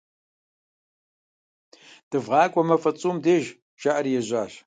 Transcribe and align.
ДывгъакӀуэ, 2.09 2.61
а 2.63 2.67
мафӀэ 2.67 2.91
цӀум 2.99 3.17
деж,- 3.23 3.45
жаӀэри 3.81 4.11
ежьащ. 4.19 4.53